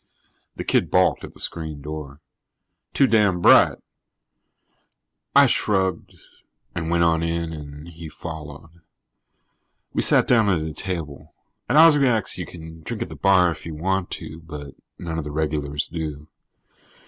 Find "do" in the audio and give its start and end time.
15.87-16.27